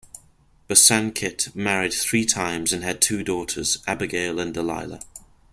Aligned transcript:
Bosanquet 0.67 1.53
married 1.55 1.93
three 1.93 2.25
times 2.25 2.73
and 2.73 2.83
had 2.83 3.01
two 3.03 3.23
daughters, 3.23 3.77
Abigail 3.85 4.39
and 4.39 4.51
Delilah. 4.51 5.01